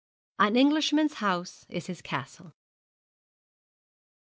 AN 0.39 0.55
ENGLISHMAN'S 0.57 1.13
HOUSE 1.19 1.67
IS 1.69 1.85
HIS 1.85 2.01
CASTLE. 2.01 2.53